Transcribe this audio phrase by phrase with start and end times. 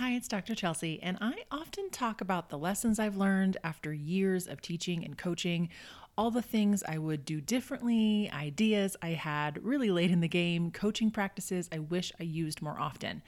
[0.00, 0.54] Hi, it's Dr.
[0.54, 5.18] Chelsea, and I often talk about the lessons I've learned after years of teaching and
[5.18, 5.68] coaching,
[6.16, 10.70] all the things I would do differently, ideas I had really late in the game,
[10.70, 13.20] coaching practices I wish I used more often.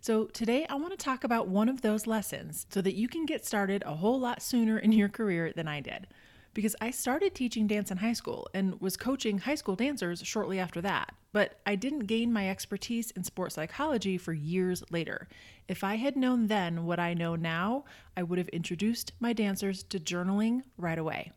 [0.00, 3.26] So, today I want to talk about one of those lessons so that you can
[3.26, 6.06] get started a whole lot sooner in your career than I did
[6.54, 10.58] because I started teaching dance in high school and was coaching high school dancers shortly
[10.58, 11.14] after that.
[11.32, 15.28] But I didn't gain my expertise in sports psychology for years later.
[15.68, 17.84] If I had known then what I know now,
[18.16, 21.32] I would have introduced my dancers to journaling right away.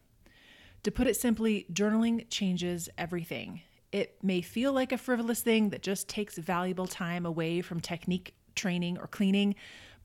[0.83, 3.61] To put it simply, journaling changes everything.
[3.91, 8.35] It may feel like a frivolous thing that just takes valuable time away from technique
[8.55, 9.55] training or cleaning,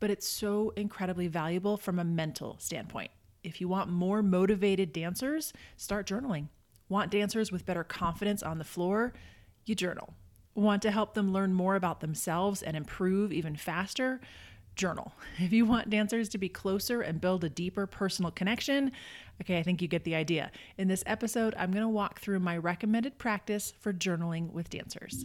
[0.00, 3.10] but it's so incredibly valuable from a mental standpoint.
[3.42, 6.48] If you want more motivated dancers, start journaling.
[6.88, 9.12] Want dancers with better confidence on the floor?
[9.64, 10.14] You journal.
[10.54, 14.20] Want to help them learn more about themselves and improve even faster?
[14.76, 15.12] Journal.
[15.38, 18.92] If you want dancers to be closer and build a deeper personal connection,
[19.40, 20.52] okay, I think you get the idea.
[20.78, 25.24] In this episode, I'm going to walk through my recommended practice for journaling with dancers.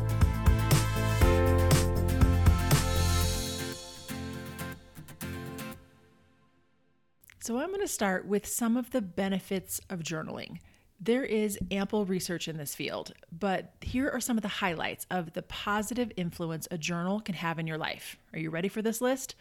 [7.51, 10.59] So, I'm going to start with some of the benefits of journaling.
[11.01, 15.33] There is ample research in this field, but here are some of the highlights of
[15.33, 18.15] the positive influence a journal can have in your life.
[18.31, 19.35] Are you ready for this list?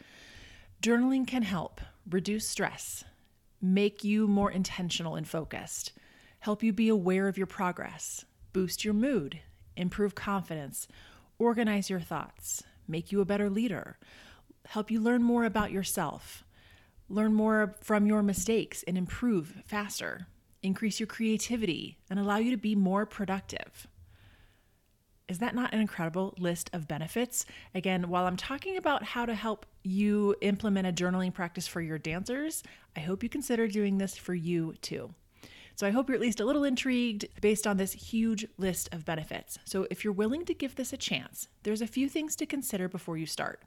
[0.83, 3.05] Journaling can help reduce stress,
[3.62, 5.92] make you more intentional and focused,
[6.41, 9.38] help you be aware of your progress, boost your mood,
[9.76, 10.88] improve confidence,
[11.38, 13.99] organize your thoughts, make you a better leader,
[14.66, 16.43] help you learn more about yourself
[17.10, 20.26] learn more from your mistakes and improve faster,
[20.62, 23.87] increase your creativity, and allow you to be more productive.
[25.28, 27.47] Is that not an incredible list of benefits?
[27.75, 31.99] Again, while I'm talking about how to help you implement a journaling practice for your
[31.99, 32.62] dancers,
[32.97, 35.15] I hope you consider doing this for you too.
[35.76, 39.04] So I hope you're at least a little intrigued based on this huge list of
[39.04, 39.59] benefits.
[39.65, 42.88] So if you're willing to give this a chance, there's a few things to consider
[42.88, 43.62] before you start.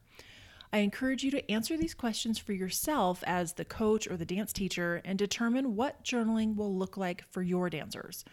[0.73, 4.51] I encourage you to answer these questions for yourself as the coach or the dance
[4.51, 8.25] teacher and determine what journaling will look like for your dancers.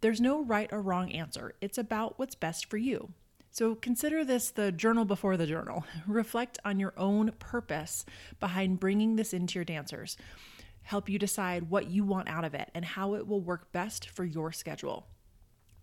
[0.00, 3.10] There's no right or wrong answer, it's about what's best for you.
[3.52, 5.84] So consider this the journal before the journal.
[6.08, 8.04] Reflect on your own purpose
[8.40, 10.16] behind bringing this into your dancers.
[10.82, 14.10] Help you decide what you want out of it and how it will work best
[14.10, 15.06] for your schedule.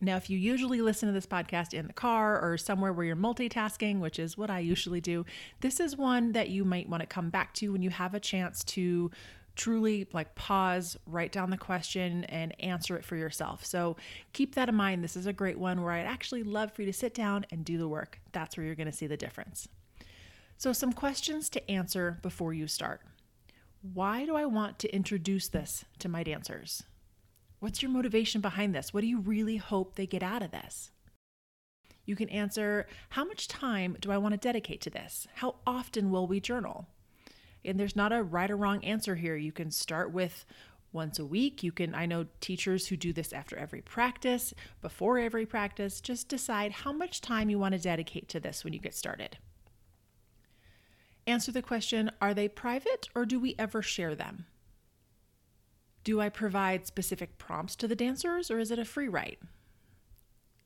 [0.04, 3.16] Now, if you usually listen to this podcast in the car or somewhere where you're
[3.16, 5.26] multitasking, which is what I usually do,
[5.60, 8.20] this is one that you might want to come back to when you have a
[8.20, 9.12] chance to
[9.56, 13.64] truly like pause, write down the question, and answer it for yourself.
[13.64, 13.96] So
[14.34, 15.04] keep that in mind.
[15.04, 17.64] This is a great one where I'd actually love for you to sit down and
[17.64, 18.20] do the work.
[18.32, 19.68] That's where you're going to see the difference.
[20.58, 23.02] So, some questions to answer before you start.
[23.82, 26.84] Why do I want to introduce this to my dancers?
[27.62, 28.92] What's your motivation behind this?
[28.92, 30.90] What do you really hope they get out of this?
[32.06, 35.28] You can answer How much time do I want to dedicate to this?
[35.36, 36.88] How often will we journal?
[37.64, 39.36] And there's not a right or wrong answer here.
[39.36, 40.44] You can start with
[40.92, 41.62] once a week.
[41.62, 46.02] You can, I know teachers who do this after every practice, before every practice.
[46.02, 49.38] Just decide how much time you want to dedicate to this when you get started.
[51.28, 54.48] Answer the question Are they private or do we ever share them?
[56.04, 59.40] Do I provide specific prompts to the dancers or is it a free write?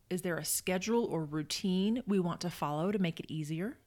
[0.09, 3.77] Is there a schedule or routine we want to follow to make it easier?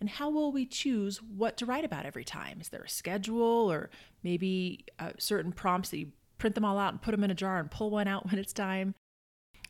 [0.00, 2.60] And how will we choose what to write about every time?
[2.60, 3.90] Is there a schedule or
[4.22, 7.34] maybe uh, certain prompts that you print them all out and put them in a
[7.34, 8.94] jar and pull one out when it's time?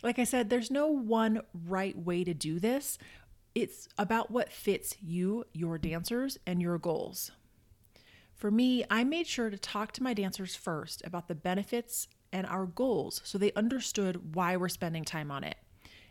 [0.02, 2.98] Like I said, there's no one right way to do this.
[3.54, 7.30] It's about what fits you, your dancers, and your goals.
[8.36, 12.46] For me, I made sure to talk to my dancers first about the benefits and
[12.46, 15.56] our goals so they understood why we're spending time on it.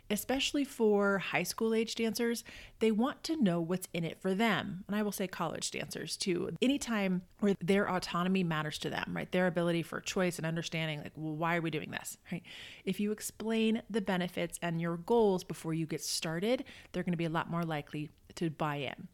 [0.09, 2.43] Especially for high school age dancers,
[2.79, 4.83] they want to know what's in it for them.
[4.87, 6.51] And I will say college dancers too.
[6.61, 9.31] Anytime where their autonomy matters to them, right?
[9.31, 12.43] Their ability for choice and understanding, like, well, why are we doing this, right?
[12.85, 17.25] If you explain the benefits and your goals before you get started, they're to be
[17.25, 19.07] a lot more likely to buy in.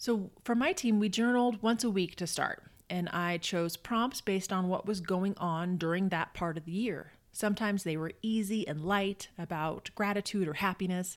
[0.00, 4.20] So, for my team, we journaled once a week to start, and I chose prompts
[4.20, 7.14] based on what was going on during that part of the year.
[7.32, 11.16] Sometimes they were easy and light about gratitude or happiness.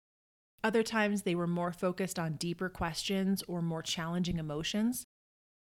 [0.63, 5.05] Other times they were more focused on deeper questions or more challenging emotions.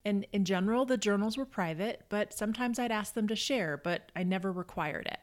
[0.05, 4.13] And in general, the journals were private, but sometimes I'd ask them to share, but
[4.15, 5.21] I never required it.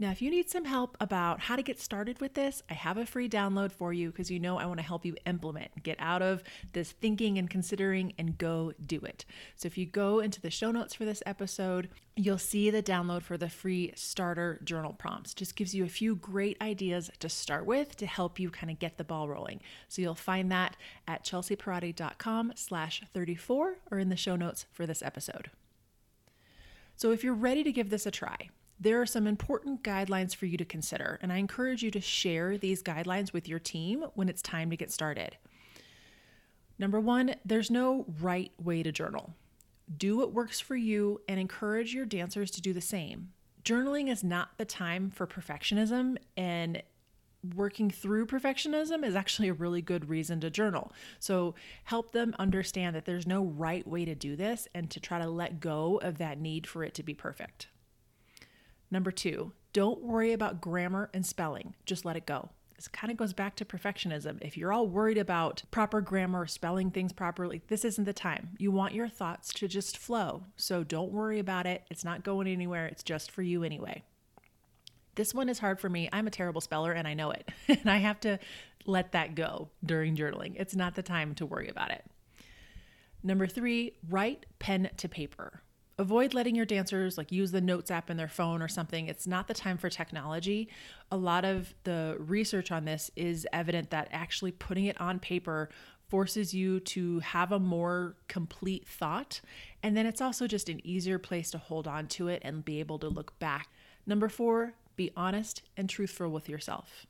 [0.00, 2.98] Now, if you need some help about how to get started with this, I have
[2.98, 5.96] a free download for you because you know I want to help you implement, get
[5.98, 9.24] out of this thinking and considering and go do it.
[9.56, 13.22] So, if you go into the show notes for this episode, you'll see the download
[13.22, 15.34] for the free starter journal prompts.
[15.34, 18.78] Just gives you a few great ideas to start with to help you kind of
[18.78, 19.60] get the ball rolling.
[19.88, 20.76] So, you'll find that
[21.08, 25.50] at chelseapierotti.com slash 34 or in the show notes for this episode.
[26.94, 28.50] So, if you're ready to give this a try,
[28.80, 32.56] there are some important guidelines for you to consider, and I encourage you to share
[32.56, 35.36] these guidelines with your team when it's time to get started.
[36.78, 39.34] Number one, there's no right way to journal.
[39.96, 43.32] Do what works for you and encourage your dancers to do the same.
[43.64, 46.82] Journaling is not the time for perfectionism, and
[47.54, 50.92] working through perfectionism is actually a really good reason to journal.
[51.18, 51.54] So,
[51.84, 55.28] help them understand that there's no right way to do this and to try to
[55.28, 57.68] let go of that need for it to be perfect.
[58.90, 62.50] Number two, don't worry about grammar and spelling, just let it go.
[62.76, 64.38] This kind of goes back to perfectionism.
[64.40, 68.50] If you're all worried about proper grammar spelling things properly, this isn't the time.
[68.56, 70.44] You want your thoughts to just flow.
[70.56, 71.82] So don't worry about it.
[71.90, 74.04] It's not going anywhere, it's just for you anyway.
[75.16, 76.08] This one is hard for me.
[76.12, 77.48] I'm a terrible speller and I know it.
[77.68, 78.38] and I have to
[78.86, 80.54] let that go during journaling.
[80.56, 82.04] It's not the time to worry about it.
[83.24, 85.62] Number three, write pen to paper
[85.98, 89.08] avoid letting your dancers like use the notes app in their phone or something.
[89.08, 90.68] It's not the time for technology.
[91.10, 95.68] A lot of the research on this is evident that actually putting it on paper
[96.08, 99.42] forces you to have a more complete thought
[99.82, 102.80] and then it's also just an easier place to hold on to it and be
[102.80, 103.68] able to look back.
[104.06, 107.06] Number 4 be honest and truthful with yourself.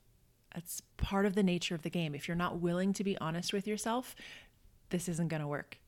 [0.55, 2.15] That's part of the nature of the game.
[2.15, 4.17] If you're not willing to be honest with yourself
[4.91, 5.79] this isn't going to work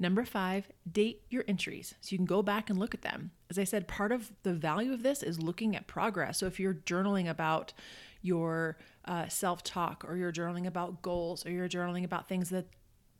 [0.00, 3.32] Number five, date your entries so you can go back and look at them.
[3.50, 6.38] As I said, part of the value of this is looking at progress.
[6.38, 7.74] So if you're journaling about
[8.22, 12.66] your uh, self talk, or you're journaling about goals, or you're journaling about things that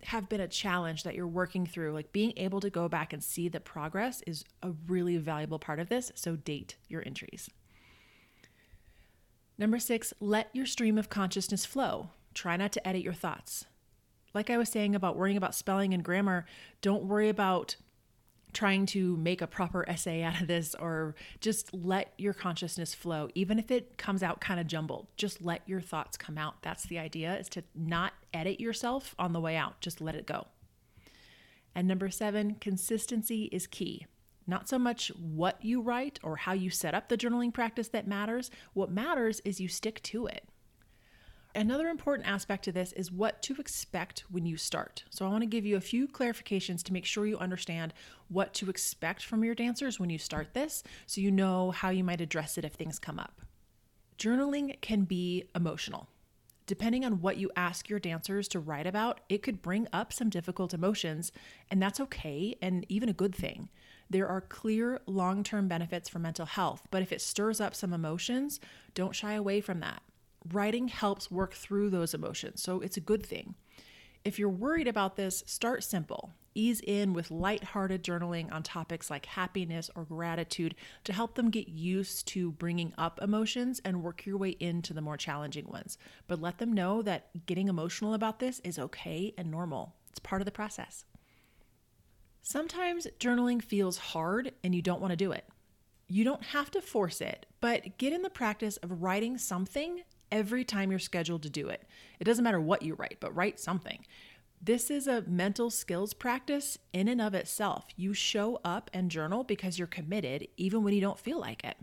[0.05, 3.23] have been a challenge that you're working through, like being able to go back and
[3.23, 6.11] see the progress is a really valuable part of this.
[6.15, 7.51] So date your entries.
[9.59, 12.09] Number six, let your stream of consciousness flow.
[12.33, 13.67] Try not to edit your thoughts
[14.35, 16.47] like I was saying about worrying about spelling and grammar,
[16.83, 17.77] don't worry about
[18.53, 23.29] trying to make a proper essay out of this or just let your consciousness flow.
[23.35, 26.63] Even if it comes out kind of jumbled just let your thoughts come out.
[26.63, 29.81] That's the idea is to not edit yourself on the way out.
[29.81, 30.47] Just let it go.
[31.75, 34.07] And number 7 consistency is key.
[34.47, 38.09] Not so much what you write or how you set up the journaling practice that
[38.09, 38.51] matters.
[38.73, 40.49] What matters is you stick to it
[41.55, 45.03] Another important aspect to this is what to expect when you start.
[45.11, 47.93] So, I want to give you a few clarifications to make sure you understand
[48.29, 52.05] what to expect from your dancers when you start this so you know how you
[52.05, 53.41] might address it if things come up.
[54.17, 56.07] Journaling can be emotional.
[56.67, 60.31] Depending on what you ask your dancers to write about, it could bring up some
[60.31, 61.33] difficult emotions,
[61.69, 63.71] and that's okay and even a good thing.
[64.09, 67.93] There are clear long term benefits for mental health, but if it stirs up some
[67.93, 68.61] emotions,
[68.95, 70.03] don't shy away from that
[70.53, 73.55] writing helps work through those emotions, so it's a good thing.
[74.25, 76.33] If you're worried about this, start simple.
[76.55, 81.69] Ease in with light-hearted journaling on topics like happiness or gratitude to help them get
[81.69, 85.97] used to bringing up emotions and work your way into the more challenging ones.
[86.27, 89.95] But let them know that getting emotional about this is okay and normal.
[90.11, 91.05] It's part of the process.
[92.43, 95.47] Sometimes journaling feels hard and you don't want to do it.
[96.09, 100.65] You don't have to force it, but get in the practice of writing something every
[100.65, 101.87] time you're scheduled to do it.
[102.19, 104.05] It doesn't matter what you write, but write something.
[104.63, 107.87] This is a mental skills practice in and of itself.
[107.97, 111.77] You show up and journal because you're committed, even when you don't feel like it.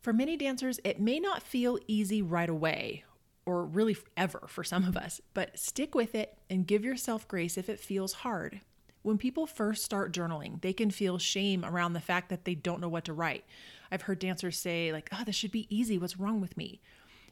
[0.00, 3.04] For many dancers, it may not feel easy right away,
[3.46, 7.56] or really ever for some of us, but stick with it and give yourself grace
[7.56, 8.60] if it feels hard.
[9.02, 12.80] When people first start journaling, they can feel shame around the fact that they don't
[12.80, 13.44] know what to write.
[13.90, 15.98] I've heard dancers say, like, oh, this should be easy.
[15.98, 16.80] What's wrong with me?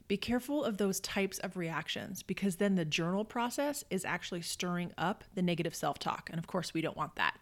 [0.09, 4.93] Be careful of those types of reactions because then the journal process is actually stirring
[4.97, 6.31] up the negative self talk.
[6.31, 7.38] And of course, we don't want that.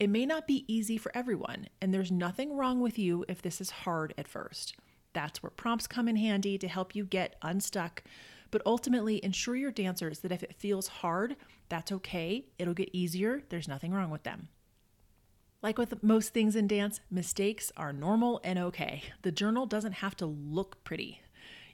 [0.00, 3.60] It may not be easy for everyone, and there's nothing wrong with you if this
[3.60, 4.74] is hard at first.
[5.12, 8.02] That's where prompts come in handy to help you get unstuck.
[8.50, 11.36] But ultimately, ensure your dancers that if it feels hard,
[11.68, 12.46] that's okay.
[12.58, 13.42] It'll get easier.
[13.50, 14.48] There's nothing wrong with them.
[15.60, 19.02] Like with most things in dance, mistakes are normal and okay.
[19.22, 21.20] The journal doesn't have to look pretty.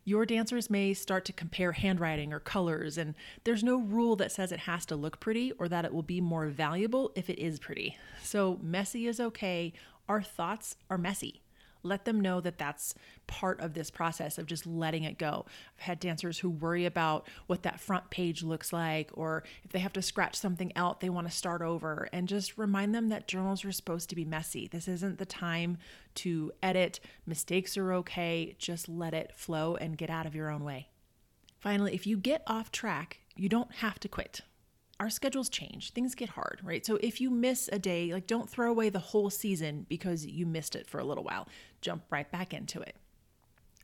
[0.05, 4.53] Your dancers may start to compare handwriting or colors, and there's no rule that says
[4.53, 7.59] it has to look pretty or that it will be more valuable if it is
[7.59, 7.97] pretty.
[8.23, 9.73] So, messy is okay.
[10.09, 11.41] Our thoughts are messy
[11.85, 12.95] let them know that that's
[13.27, 15.47] part of this process of just letting it go.
[15.79, 19.79] I've had dancers who worry about what that front page looks like, or if they
[19.79, 23.29] have to scratch something out, they want to start over, and just remind them that
[23.29, 24.69] journals are supposed to be messy.
[24.69, 25.79] This isn't the time
[26.17, 27.01] to edit.
[27.27, 28.57] Mistakes are okay.
[28.59, 30.89] Just let it flow and get out of your own way.
[31.59, 34.43] Finally, if you get off track, you don't have to quit
[35.01, 35.93] our schedules change.
[35.93, 36.85] Things get hard, right?
[36.85, 40.47] So if you miss a day, like don't throw away the whole season because you
[40.47, 41.49] missed it for a little while.
[41.81, 42.97] Jump right back into it.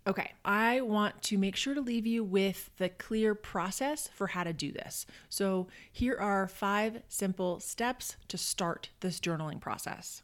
[0.07, 4.45] Okay, I want to make sure to leave you with the clear process for how
[4.45, 5.05] to do this.
[5.29, 10.23] So, here are five simple steps to start this journaling process.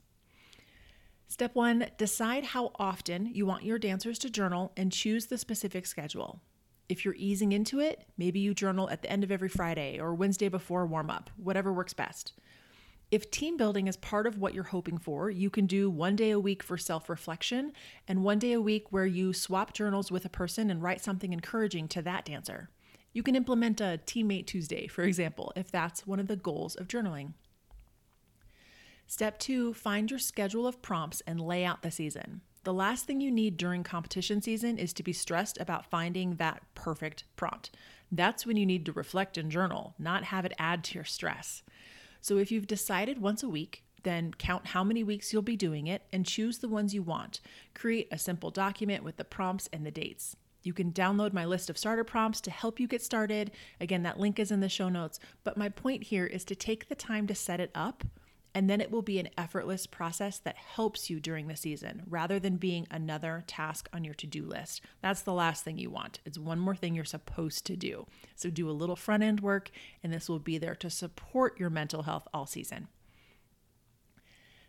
[1.29, 5.85] Step one decide how often you want your dancers to journal and choose the specific
[5.85, 6.41] schedule.
[6.89, 10.15] If you're easing into it, maybe you journal at the end of every Friday or
[10.15, 12.33] Wednesday before warm up, whatever works best.
[13.11, 16.31] If team building is part of what you're hoping for, you can do one day
[16.31, 17.73] a week for self reflection
[18.09, 21.33] and one day a week where you swap journals with a person and write something
[21.33, 22.69] encouraging to that dancer.
[23.13, 26.89] You can implement a Teammate Tuesday, for example, if that's one of the goals of
[26.89, 27.35] journaling.
[29.07, 32.41] Step two find your schedule of prompts and lay out the season.
[32.67, 36.65] The last thing you need during competition season is to be stressed about finding that
[36.75, 37.71] perfect prompt.
[38.11, 41.63] That's when you need to reflect and journal, not have it add to your stress.
[42.21, 45.87] So if you've decided once a week, then count how many weeks you'll be doing
[45.87, 47.41] it and choose the ones you want.
[47.73, 50.35] Create a simple document with the prompts and the dates.
[50.65, 53.53] You can download my list of starter prompts to help you get started.
[53.81, 55.21] Again, that link is in the show notes.
[55.45, 58.03] But my point here is to take the time to set it up
[58.57, 62.39] and then it will be an effortless process that helps you during the season rather
[62.39, 64.81] than being another task on your to do list.
[65.03, 66.21] That's the last thing you want.
[66.25, 68.07] It's one more thing you're supposed to do.
[68.35, 69.71] So do a little front end work,
[70.03, 72.89] and this will be there to support your mental health all season.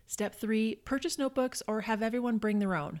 [0.06, 3.00] Step three purchase notebooks or have everyone bring their own.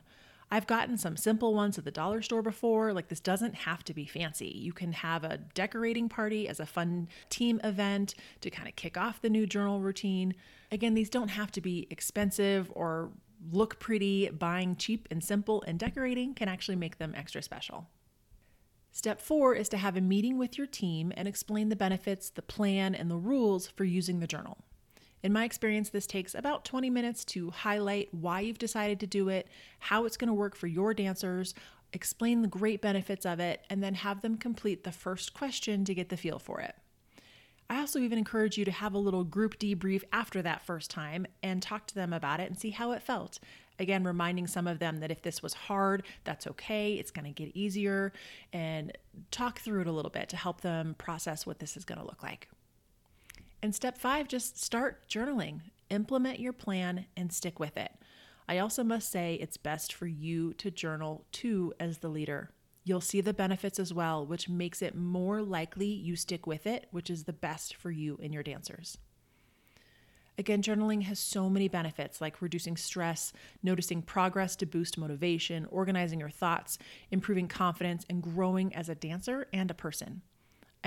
[0.50, 2.92] I've gotten some simple ones at the dollar store before.
[2.92, 4.48] Like, this doesn't have to be fancy.
[4.48, 8.96] You can have a decorating party as a fun team event to kind of kick
[8.96, 10.34] off the new journal routine.
[10.72, 13.10] Again, these don't have to be expensive or
[13.52, 14.30] look pretty.
[14.30, 17.86] Buying cheap and simple and decorating can actually make them extra special.
[18.90, 22.42] Step four is to have a meeting with your team and explain the benefits, the
[22.42, 24.58] plan, and the rules for using the journal.
[25.22, 29.28] In my experience, this takes about 20 minutes to highlight why you've decided to do
[29.28, 29.48] it,
[29.80, 31.54] how it's going to work for your dancers,
[31.92, 35.94] explain the great benefits of it, and then have them complete the first question to
[35.94, 36.74] get the feel for it.
[37.70, 41.26] I also even encourage you to have a little group debrief after that first time
[41.42, 43.38] and talk to them about it and see how it felt.
[43.78, 46.94] Again, reminding some of them that if this was hard, that's okay.
[46.94, 48.12] It's going to get easier
[48.52, 48.96] and
[49.30, 52.06] talk through it a little bit to help them process what this is going to
[52.06, 52.48] look like.
[53.62, 57.92] And step five, just start journaling, implement your plan, and stick with it.
[58.48, 62.50] I also must say it's best for you to journal too as the leader.
[62.84, 66.86] You'll see the benefits as well, which makes it more likely you stick with it,
[66.90, 68.96] which is the best for you and your dancers.
[70.38, 76.20] Again, journaling has so many benefits like reducing stress, noticing progress to boost motivation, organizing
[76.20, 76.78] your thoughts,
[77.10, 80.22] improving confidence, and growing as a dancer and a person.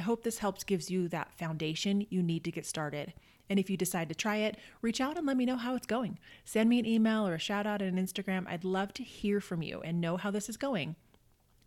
[0.01, 3.13] I hope this helps gives you that foundation you need to get started.
[3.47, 5.85] And if you decide to try it, reach out and let me know how it's
[5.85, 6.17] going.
[6.43, 8.47] Send me an email or a shout out on Instagram.
[8.47, 10.95] I'd love to hear from you and know how this is going.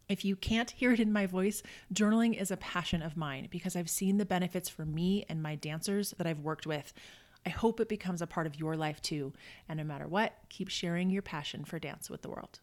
[0.08, 1.62] If you can't hear it in my voice,
[1.92, 5.54] journaling is a passion of mine because I've seen the benefits for me and my
[5.54, 6.92] dancers that I've worked with.
[7.46, 9.32] I hope it becomes a part of your life too.
[9.68, 12.58] And no matter what, keep sharing your passion for dance with the world.